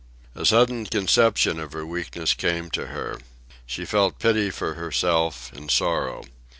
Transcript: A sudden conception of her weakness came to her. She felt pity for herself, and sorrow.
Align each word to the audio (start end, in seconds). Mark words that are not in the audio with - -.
A 0.33 0.47
sudden 0.47 0.87
conception 0.87 1.59
of 1.59 1.73
her 1.73 1.85
weakness 1.85 2.33
came 2.33 2.71
to 2.71 2.87
her. 2.87 3.19
She 3.67 3.85
felt 3.85 4.17
pity 4.17 4.49
for 4.49 4.73
herself, 4.73 5.53
and 5.53 5.69
sorrow. 5.69 6.23